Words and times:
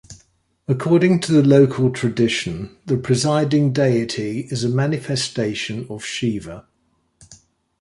According 0.67 1.19
to 1.19 1.31
the 1.31 1.43
local 1.47 1.91
tradition 1.91 2.75
the 2.87 2.97
presiding 2.97 3.71
deity 3.71 4.47
is 4.49 4.63
a 4.63 4.69
manifestation 4.69 5.85
of 5.91 6.03
Shiva. 6.03 6.65